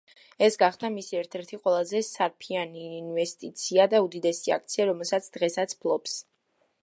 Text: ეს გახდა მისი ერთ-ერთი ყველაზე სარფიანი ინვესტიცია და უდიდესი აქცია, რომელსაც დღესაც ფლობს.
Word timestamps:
ეს 0.45 0.55
გახდა 0.61 0.89
მისი 0.93 1.17
ერთ-ერთი 1.17 1.59
ყველაზე 1.65 2.01
სარფიანი 2.07 2.87
ინვესტიცია 3.01 3.87
და 3.93 4.01
უდიდესი 4.07 4.57
აქცია, 4.59 4.87
რომელსაც 4.93 5.31
დღესაც 5.39 5.79
ფლობს. 5.85 6.19